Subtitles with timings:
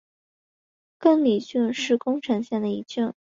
[0.99, 3.13] 亘理郡是宫城县的一郡。